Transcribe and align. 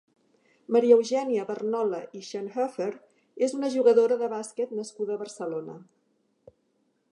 Maria 0.75 0.95
Eugènia 1.01 1.43
Barnola 1.49 1.99
i 2.21 2.21
Schönhöfer 2.29 2.89
és 3.49 3.55
una 3.59 3.71
jugadora 3.77 4.19
de 4.25 4.33
bàsquet 4.35 4.75
nascuda 4.81 5.17
a 5.19 5.23
Barcelona. 5.25 5.77